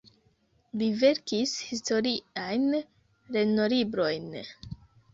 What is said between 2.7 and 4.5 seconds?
lernolibrojn.